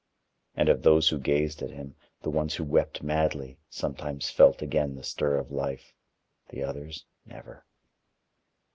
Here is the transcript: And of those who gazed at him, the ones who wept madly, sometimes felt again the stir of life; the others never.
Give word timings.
And 0.55 0.67
of 0.67 0.81
those 0.81 1.09
who 1.09 1.19
gazed 1.19 1.61
at 1.61 1.69
him, 1.69 1.95
the 2.23 2.31
ones 2.31 2.55
who 2.55 2.63
wept 2.63 3.03
madly, 3.03 3.59
sometimes 3.69 4.31
felt 4.31 4.63
again 4.63 4.95
the 4.95 5.03
stir 5.03 5.37
of 5.37 5.51
life; 5.51 5.93
the 6.49 6.63
others 6.63 7.05
never. 7.23 7.67